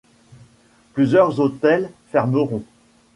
[0.95, 2.63] Plusieurs hôtels fermeront.